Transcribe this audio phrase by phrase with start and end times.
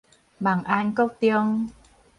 [0.39, 1.69] 望安國中